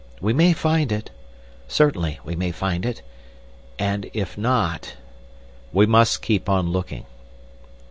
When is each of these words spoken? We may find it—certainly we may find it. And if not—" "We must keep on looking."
We 0.19 0.33
may 0.33 0.53
find 0.53 0.91
it—certainly 0.91 2.21
we 2.23 2.35
may 2.35 2.51
find 2.51 2.87
it. 2.87 3.03
And 3.77 4.09
if 4.15 4.35
not—" 4.35 4.95
"We 5.71 5.85
must 5.85 6.23
keep 6.23 6.49
on 6.49 6.71
looking." 6.71 7.05